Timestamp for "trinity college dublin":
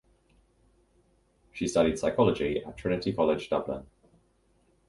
2.75-3.85